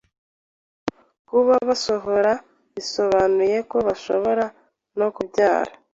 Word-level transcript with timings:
kuba 1.29 1.53
basohora 1.67 2.33
bisobanuye 2.73 3.57
ko 3.69 3.77
bashobora 3.87 4.45
no 4.97 5.07
kubyara 5.15 5.71